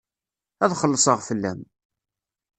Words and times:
Ad 0.63 0.71
xellṣeɣ 0.81 1.17
fell-am. 1.27 1.61